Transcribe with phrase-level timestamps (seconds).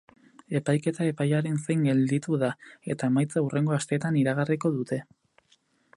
[0.59, 2.51] Epaiketa epaiaren zain gelditu da
[2.95, 5.01] eta emaitza hurrengo asteetan iragarriko dute.